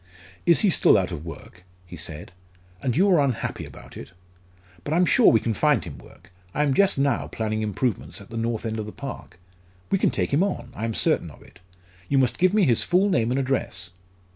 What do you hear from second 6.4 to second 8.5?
I am just now planning improvements at the